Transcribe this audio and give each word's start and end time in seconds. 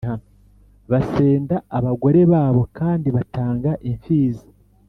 basenda 0.91 1.55
abagore 1.77 2.19
babo 2.31 2.63
kandi 2.77 3.07
batanga 3.15 3.71
impfizi 3.89 4.47